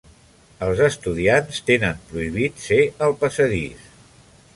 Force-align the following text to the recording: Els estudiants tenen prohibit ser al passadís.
Els 0.67 0.79
estudiants 0.85 1.59
tenen 1.67 2.01
prohibit 2.13 2.57
ser 2.69 2.79
al 3.09 3.15
passadís. 3.25 3.85